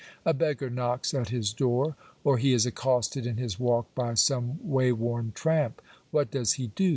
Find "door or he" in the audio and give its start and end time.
1.53-2.53